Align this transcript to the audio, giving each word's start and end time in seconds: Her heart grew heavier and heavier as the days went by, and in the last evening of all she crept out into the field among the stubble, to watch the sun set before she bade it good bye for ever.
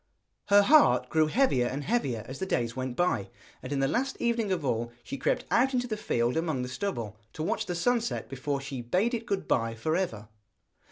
Her 0.47 0.63
heart 0.63 1.09
grew 1.09 1.27
heavier 1.27 1.67
and 1.67 1.83
heavier 1.83 2.23
as 2.27 2.39
the 2.39 2.47
days 2.47 2.75
went 2.75 2.95
by, 2.95 3.29
and 3.61 3.71
in 3.71 3.81
the 3.81 3.87
last 3.87 4.17
evening 4.19 4.51
of 4.51 4.65
all 4.65 4.91
she 5.03 5.15
crept 5.15 5.45
out 5.51 5.75
into 5.75 5.85
the 5.85 5.95
field 5.95 6.35
among 6.35 6.63
the 6.63 6.69
stubble, 6.69 7.19
to 7.33 7.43
watch 7.43 7.67
the 7.67 7.75
sun 7.75 8.01
set 8.01 8.27
before 8.27 8.61
she 8.61 8.81
bade 8.81 9.13
it 9.13 9.27
good 9.27 9.47
bye 9.47 9.75
for 9.75 9.95
ever. 9.95 10.27